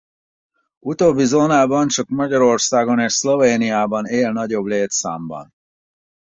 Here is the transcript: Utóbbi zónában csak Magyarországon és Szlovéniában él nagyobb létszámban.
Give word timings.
Utóbbi 0.79 1.25
zónában 1.25 1.87
csak 1.87 2.07
Magyarországon 2.07 2.99
és 2.99 3.13
Szlovéniában 3.13 4.05
él 4.05 4.31
nagyobb 4.31 4.65
létszámban. 4.65 5.53